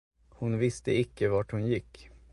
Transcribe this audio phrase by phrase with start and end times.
[0.29, 2.09] Hon visste icke, vart hon gick.